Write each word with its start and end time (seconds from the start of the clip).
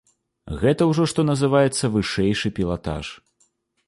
Гэта 0.61 0.85
ўжо, 0.91 1.03
што 1.11 1.25
называецца, 1.31 1.89
вышэйшы 1.97 2.51
пілатаж. 2.61 3.05